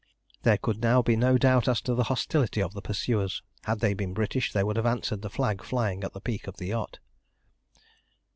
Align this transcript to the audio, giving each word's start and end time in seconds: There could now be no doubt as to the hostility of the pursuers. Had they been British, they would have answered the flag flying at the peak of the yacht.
There 0.41 0.57
could 0.57 0.81
now 0.81 1.03
be 1.03 1.15
no 1.15 1.37
doubt 1.37 1.67
as 1.67 1.79
to 1.81 1.93
the 1.93 2.05
hostility 2.05 2.59
of 2.59 2.73
the 2.73 2.81
pursuers. 2.81 3.43
Had 3.65 3.81
they 3.81 3.93
been 3.93 4.15
British, 4.15 4.51
they 4.51 4.63
would 4.63 4.75
have 4.77 4.85
answered 4.87 5.21
the 5.21 5.29
flag 5.29 5.63
flying 5.63 6.03
at 6.03 6.13
the 6.13 6.19
peak 6.19 6.47
of 6.47 6.57
the 6.57 6.69
yacht. 6.69 6.97